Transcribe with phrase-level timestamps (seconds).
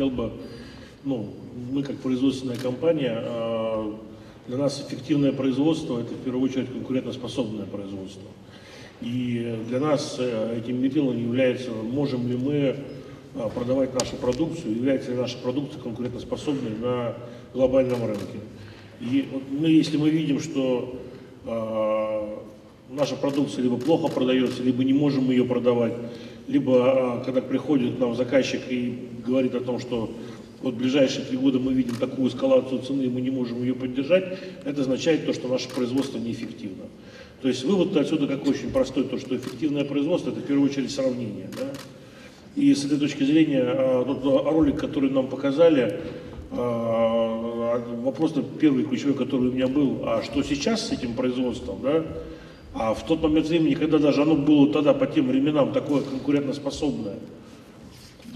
[0.00, 0.32] хотел бы,
[1.04, 1.34] ну,
[1.70, 3.92] мы как производственная компания, э,
[4.48, 8.26] для нас эффективное производство– это в первую очередь конкурентоспособное производство.
[9.02, 12.76] И для нас э, этим мерилом является, можем ли мы э,
[13.54, 17.14] продавать нашу продукцию, является ли наша продукция конкурентоспособной на
[17.52, 18.40] глобальном рынке.
[19.02, 20.98] И мы, если мы видим, что
[21.44, 22.38] э,
[22.88, 25.92] наша продукция либо плохо продается, либо не можем ее продавать,
[26.50, 30.12] либо э, когда приходит нам заказчик и говорит о том, что
[30.62, 33.74] вот в ближайшие три года мы видим такую эскалацию цены, и мы не можем ее
[33.74, 34.24] поддержать,
[34.64, 36.84] это означает то, что наше производство неэффективно.
[37.40, 40.90] То есть вывод отсюда какой очень простой, то, что эффективное производство– это в первую очередь
[40.90, 41.48] сравнение.
[41.56, 41.68] Да?
[42.56, 46.00] И с этой точки зрения, а, тот ролик, который нам показали,
[46.50, 52.04] а, вопрос первый ключевой, который у меня был, а что сейчас с этим производством, да?
[52.74, 57.18] А в тот момент времени, когда даже оно было тогда по тем временам такое конкурентоспособное,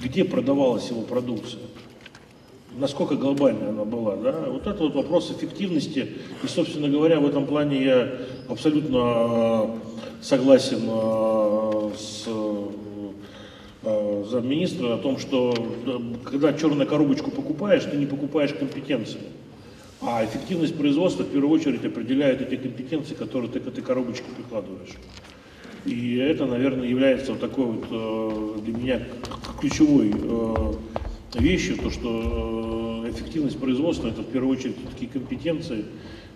[0.03, 1.63] где продавалась его продукция?
[2.77, 4.17] насколько глобальная она была.
[4.17, 4.33] Да?
[4.49, 6.09] Вот это вот вопрос эффективности.
[6.43, 8.13] И, собственно говоря, в этом плане я
[8.49, 9.69] абсолютно э,
[10.23, 12.25] согласен э, с
[13.83, 15.55] э, замминистра о том, что
[16.25, 19.21] когда черную коробочку покупаешь, ты не покупаешь компетенции.
[20.07, 24.95] А эффективность производства в первую очередь определяет эти компетенции, которые ты к этой коробочке прикладываешь.
[25.87, 29.03] И это, наверное, является вот такой вот для меня
[29.61, 30.13] ключевой
[31.35, 35.85] вещью, то что э, эффективность производства это в первую очередь такие компетенции,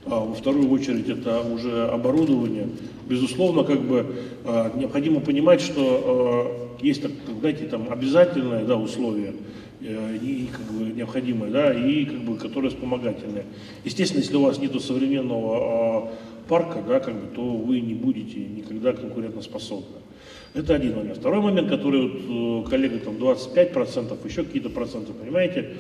[0.07, 2.69] а во вторую очередь это уже оборудование.
[3.09, 4.07] Безусловно, как бы
[4.45, 7.03] э, необходимо понимать, что э, есть,
[7.41, 9.35] знаете, там обязательное да, условие,
[9.81, 13.45] и как бы необходимое, да, и как бы которое вспомогательное.
[13.85, 16.11] Естественно, если у вас нет современного
[16.49, 19.99] парка, да, как бы, то вы не будете никогда конкурентоспособны.
[20.55, 21.19] Это один момент.
[21.19, 25.77] Второй момент, который вот, э, коллега там 25%, еще какие-то проценты, понимаете,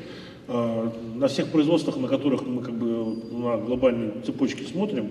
[0.47, 5.11] э, на всех производствах, на которых мы как бы на глобальной цепочке смотрим,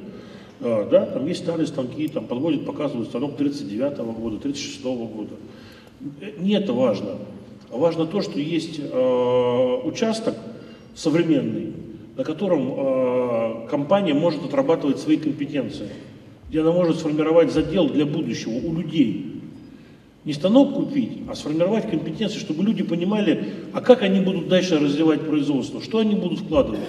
[0.59, 5.07] э, да, там есть старые станки, там подводят, показывают станок 39 -го года, 36 -го
[5.07, 5.35] года.
[6.39, 7.17] Не это важно.
[7.71, 10.35] Важно то, что есть участок
[10.95, 11.73] современный,
[12.15, 15.89] на котором компания может отрабатывать свои компетенции,
[16.49, 19.33] где она может сформировать задел для будущего у людей
[20.23, 25.21] не станок купить, а сформировать компетенции, чтобы люди понимали, а как они будут дальше развивать
[25.21, 26.81] производство, что они будут вкладывать.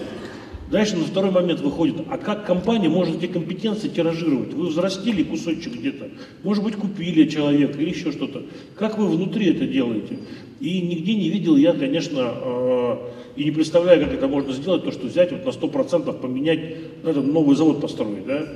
[0.71, 4.53] Дальше на второй момент выходит, а как компания может эти компетенции тиражировать?
[4.53, 6.09] Вы взрастили кусочек где-то,
[6.43, 8.43] может быть купили человека или еще что-то.
[8.75, 10.19] Как вы внутри это делаете?
[10.61, 12.97] И нигде не видел я, конечно, э,
[13.37, 16.61] и не представляю, как это можно сделать, то, что взять вот на 100% поменять,
[17.03, 18.47] надо новый завод построить, да?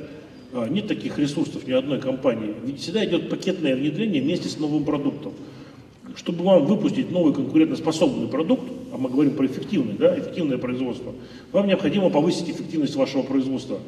[0.53, 2.53] А, нет таких ресурсов ни одной компании.
[2.65, 5.33] Ведь всегда идет пакетное внедрение вместе с новым продуктом.
[6.15, 11.15] Чтобы вам выпустить новый конкурентоспособный продукт, а мы говорим про эффективный, да, эффективное производство,
[11.51, 13.79] вам необходимо повысить эффективность вашего производства.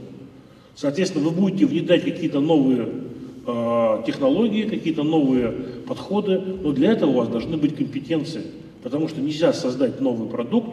[0.74, 2.88] Соответственно, вы будете внедрять какие-то новые
[3.46, 5.52] э, технологии, какие-то новые
[5.86, 8.42] подходы, но для этого у вас должны быть компетенции.
[8.82, 10.70] Потому что нельзя создать новый продукт,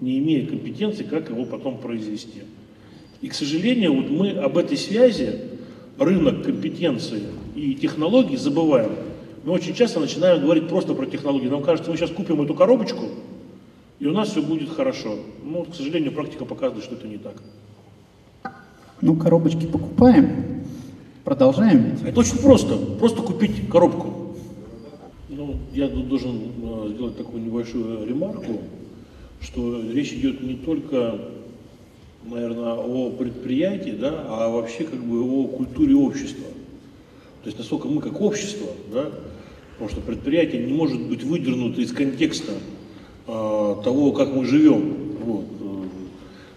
[0.00, 2.40] не имея компетенции, как его потом произвести.
[3.20, 5.40] И, к сожалению, вот мы об этой связи,
[5.98, 7.22] рынок компетенции
[7.54, 8.92] и технологий забываем.
[9.44, 11.48] Мы очень часто начинаем говорить просто про технологии.
[11.48, 13.04] Нам кажется, мы сейчас купим эту коробочку,
[14.00, 15.16] и у нас все будет хорошо.
[15.44, 17.34] Но, к сожалению, практика показывает, что это не так.
[19.00, 20.64] Ну, коробочки покупаем,
[21.24, 22.02] продолжаем ведь.
[22.02, 22.76] Это очень просто.
[22.76, 24.36] Просто купить коробку.
[25.28, 28.60] Ну, я должен э, сделать такую небольшую ремарку,
[29.40, 31.18] что речь идет не только
[32.24, 36.46] наверное, о предприятии, да, а вообще как бы о культуре общества.
[37.42, 39.10] То есть насколько мы как общество, да,
[39.72, 42.52] потому что предприятие не может быть выдернуто из контекста
[43.82, 44.94] того, как мы живем.
[45.24, 45.44] Вот.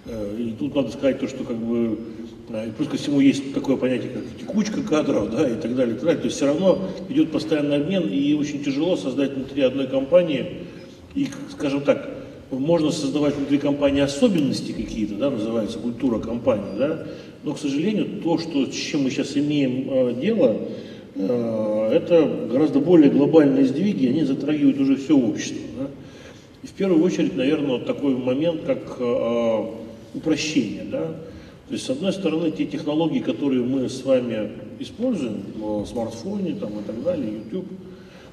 [0.06, 2.00] Э, и тут надо сказать то, что как бы
[2.50, 5.98] э, плюс ко всему есть такое понятие, как текучка кадров, да, и так далее, и
[5.98, 6.22] так далее.
[6.22, 6.80] То есть все равно
[7.10, 10.64] идет постоянный обмен, и очень тяжело создать внутри одной компании
[11.16, 12.10] и, скажем так,
[12.52, 17.08] можно создавать внутри компании особенности какие-то, да, называется культура компании, да,
[17.44, 20.58] но, к сожалению, то, что, с чем мы сейчас имеем э, дело,
[21.16, 25.67] э, это гораздо более глобальные сдвиги, они затрагивают уже все общество.
[26.68, 29.66] В первую очередь, наверное, вот такой момент, как э,
[30.14, 30.84] упрощение.
[30.92, 31.08] Да.
[31.68, 36.80] То есть, с одной стороны, те технологии, которые мы с вами используем в смартфоне там,
[36.80, 37.68] и так далее, YouTube,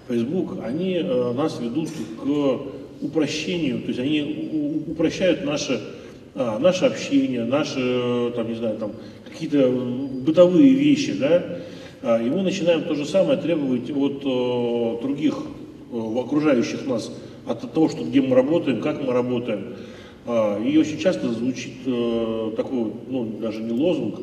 [0.09, 5.81] Facebook, они э, нас ведут к упрощению, то есть они упрощают наше,
[6.35, 8.93] а, наше общение, наши, там, не знаю, там,
[9.29, 11.59] какие-то бытовые вещи, да,
[12.03, 15.37] а, и мы начинаем то же самое требовать от о, других
[15.93, 17.13] о, окружающих нас
[17.47, 19.77] от того, что где мы работаем, как мы работаем.
[20.27, 24.21] А, И очень часто звучит э, такой, ну, даже не лозунг,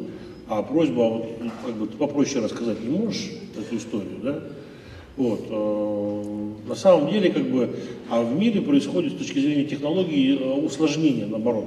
[0.47, 1.25] а просьба, вот,
[1.65, 4.43] как бы, попроще рассказать не можешь эту историю, да?
[5.17, 5.45] Вот.
[5.49, 7.75] э, На самом деле, как бы,
[8.09, 11.65] а в мире происходит с точки зрения технологий э, усложнение, наоборот.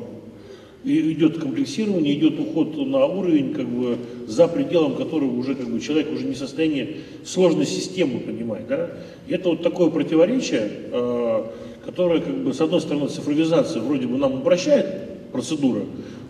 [0.85, 3.97] Идет комплексирование, идет уход на уровень, как бы,
[4.27, 8.69] за пределом которого уже как бы, человек уже не в состоянии сложной системы понимать.
[8.69, 8.91] Да?
[9.27, 11.45] И это вот такое противоречие, э,
[11.87, 15.85] которое, как бы, с одной стороны, цифровизация вроде бы нам упрощает процедуры,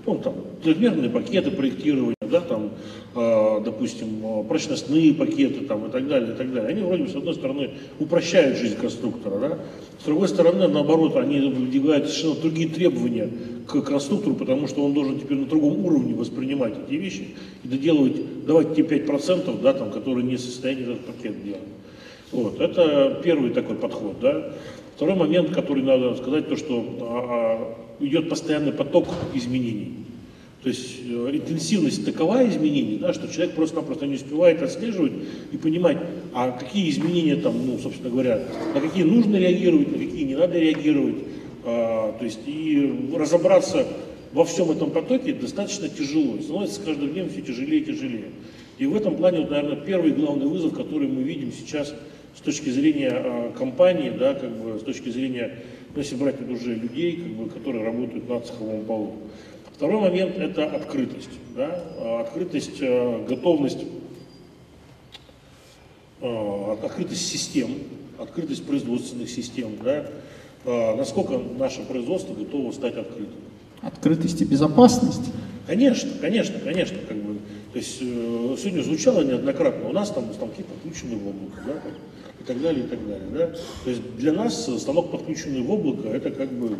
[0.07, 2.71] ну, там, трехмерные пакеты проектирования, да, там,
[3.17, 6.71] э, допустим, э, прочностные пакеты там, и так далее, и так далее.
[6.71, 9.59] Они вроде бы, с одной стороны, упрощают жизнь конструктора, да?
[10.01, 13.31] с другой стороны, наоборот, они выдвигают совершенно другие требования
[13.67, 17.29] к конструктору, потому что он должен теперь на другом уровне воспринимать эти вещи
[17.63, 21.63] и доделывать, давать те 5%, да, там, которые не в состоянии этот пакет делать.
[22.33, 24.53] Вот, это первый такой подход, да.
[24.97, 30.05] Второй момент, который надо сказать, то, что а, а, идет постоянный поток изменений.
[30.65, 35.13] То есть э, интенсивность такова изменений, да, что человек просто-напросто не успевает отслеживать
[35.53, 35.99] и понимать,
[36.33, 38.43] а какие изменения там, ну, собственно говоря,
[38.75, 41.17] на какие нужно реагировать, на какие не надо реагировать.
[42.15, 43.87] А, то есть и разобраться
[44.33, 46.41] во всем этом потоке достаточно тяжело.
[46.41, 48.31] Становится с каждым днем все тяжелее и тяжелее.
[48.79, 51.95] И в этом плане, вот, наверное, первый главный вызов, который мы видим сейчас
[52.37, 55.63] с точки зрения а, компании, да, как бы, с точки зрения,
[55.95, 59.15] ну, если брать вот уже людей, как бы, которые работают на цеховом полу.
[59.77, 61.31] Второй момент– это открытость.
[61.57, 61.85] Да?
[61.99, 63.85] А, Открытость, э, готовность,
[66.21, 67.71] э, открытость систем,
[68.19, 69.77] открытость производственных систем.
[69.83, 70.07] Да?
[70.67, 73.35] А, Насколько наше производство готово стать открытым.
[73.83, 75.31] Открытость и безопасность.
[75.67, 76.99] Конечно, конечно, конечно.
[77.07, 77.35] Как бы,
[77.73, 81.93] то есть э, сегодня звучало неоднократно, у нас там станки подключены в облако, да, там,
[82.41, 83.27] и так далее, и так далее.
[83.33, 83.47] Да?
[83.85, 86.77] То есть для нас станок, подключенный в облако, это как бы,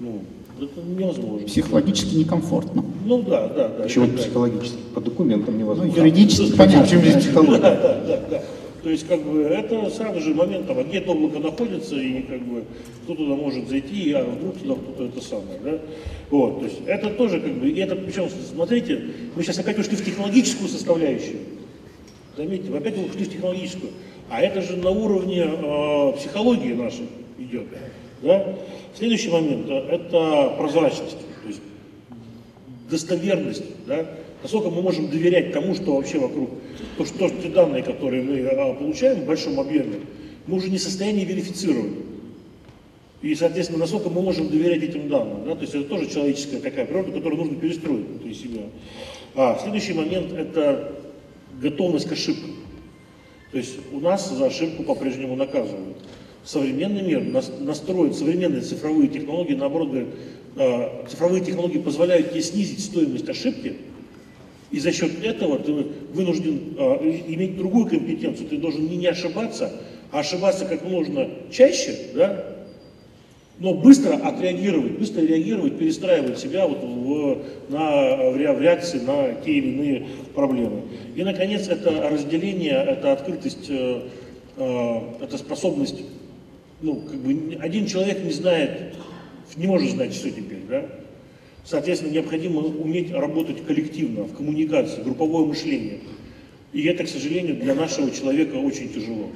[0.00, 0.20] ну,
[0.60, 1.46] это невозможно.
[1.46, 2.84] Психологически некомфортно.
[3.04, 3.82] Ну да, да, да.
[3.84, 4.78] Почему психологически?
[4.94, 5.92] По документам Ну, невозможно.
[5.96, 6.88] юридически В понятно.
[6.88, 7.60] чем здесь психология?
[7.60, 8.42] Да, да, да, да.
[8.82, 12.40] То есть, как бы, это сразу же момент, там, где это облако находится, и как
[12.42, 12.64] бы
[13.04, 15.78] кто туда может зайти, а вдруг туда кто-то это самое, да?
[16.30, 19.00] Вот, то есть это тоже как бы, и это, причем, смотрите,
[19.34, 21.38] мы сейчас опять ушли в технологическую составляющую.
[22.36, 23.90] Заметьте, мы опять ушли в технологическую.
[24.30, 27.08] А это же на уровне э, психологии нашей
[27.38, 27.64] идет.
[28.22, 28.54] Да?
[28.94, 31.18] Следующий момент э,– это прозрачность.
[31.42, 31.60] То есть
[32.90, 34.06] достоверность, да,
[34.42, 36.50] насколько мы можем доверять тому, что вообще вокруг,
[36.96, 40.00] то, что те данные, которые мы а, получаем в большом объеме,
[40.46, 41.92] мы уже не в состоянии верифицировать.
[43.20, 45.44] И, соответственно, насколько мы можем доверять этим данным.
[45.44, 45.56] Да?
[45.56, 48.62] То есть это тоже человеческая такая природа, которую нужно перестроить внутри себя.
[49.34, 50.94] А, следующий момент– это
[51.60, 52.52] готовность к ошибкам.
[53.50, 55.96] То есть у нас за ошибку по-прежнему наказывают.
[56.44, 60.08] Современный мир нас- настроен, современные цифровые технологии, наоборот, говорят,
[61.08, 63.76] цифровые технологии позволяют тебе снизить стоимость ошибки,
[64.70, 65.72] и за счет этого ты
[66.12, 68.48] вынужден э, иметь другую компетенцию.
[68.48, 69.72] Ты должен не, не ошибаться,
[70.12, 72.44] а ошибаться как можно чаще, да,
[73.58, 77.38] но быстро отреагировать, быстро реагировать, перестраивать себя вот в,
[77.70, 80.82] на, в ре- в реакции на те или иные проблемы.
[81.16, 84.02] И, наконец, это разделение, это открытость, э,
[84.56, 86.02] э, это способность,
[86.82, 88.94] ну, как бы один человек не знает,
[89.56, 90.86] не может знать все теперь, да?
[91.64, 95.98] Соответственно, необходимо уметь работать коллективно, в коммуникации, групповое мышление.
[96.72, 99.28] И это, к сожалению, для нашего человека очень тяжело.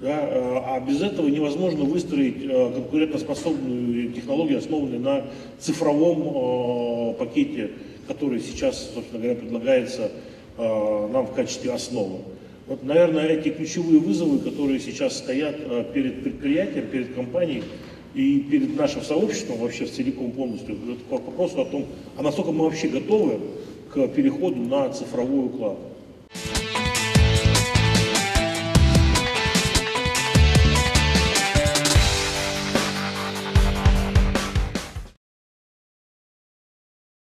[0.00, 0.18] Да,
[0.66, 5.24] а без этого невозможно выстроить э, конкурентоспособную технологию, основанную на
[5.60, 7.70] цифровом э, пакете,
[8.08, 10.10] который сейчас, собственно говоря, предлагается
[10.58, 12.18] э, нам в качестве основы.
[12.66, 17.62] Вот, наверное, эти ключевые вызовы, которые сейчас стоят перед предприятием, перед компанией
[18.14, 20.76] и перед нашим сообществом вообще целиком полностью,
[21.08, 23.38] к вопросу о том, а насколько мы вообще готовы
[23.92, 25.78] к переходу на цифровой уклад.